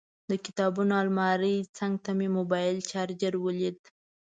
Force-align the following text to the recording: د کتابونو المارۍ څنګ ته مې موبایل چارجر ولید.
د 0.29 0.31
کتابونو 0.45 0.93
المارۍ 1.03 1.57
څنګ 1.77 1.93
ته 2.03 2.11
مې 2.17 2.27
موبایل 2.37 2.77
چارجر 2.91 3.33
ولید. 3.45 3.77